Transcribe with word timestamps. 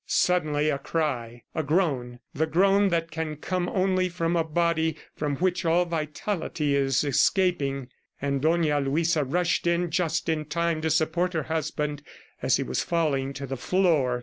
Suddenly 0.07 0.71
a 0.71 0.79
cry... 0.79 1.43
a 1.53 1.61
groan... 1.61 2.21
the 2.33 2.47
groan 2.47 2.89
that 2.89 3.11
can 3.11 3.35
come 3.35 3.69
only 3.69 4.09
from 4.09 4.35
a 4.35 4.43
body 4.43 4.95
from 5.15 5.35
which 5.35 5.63
all 5.63 5.85
vitality 5.85 6.75
is 6.75 7.03
escaping. 7.03 7.87
And 8.19 8.41
Dona 8.41 8.79
Luisa 8.79 9.23
rushed 9.23 9.67
in 9.67 9.91
just 9.91 10.27
in 10.27 10.45
time 10.45 10.81
to 10.81 10.89
support 10.89 11.33
her 11.33 11.43
husband 11.43 12.01
as 12.41 12.57
he 12.57 12.63
was 12.63 12.81
falling 12.83 13.31
to 13.33 13.45
the 13.45 13.57
floor. 13.57 14.19